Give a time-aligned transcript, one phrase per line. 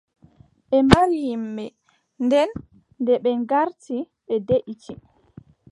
[0.69, 1.65] Ɓe mbari yimɓe.
[2.25, 2.49] Nden,
[3.01, 4.93] nde ɓen garti ɓe deʼiti.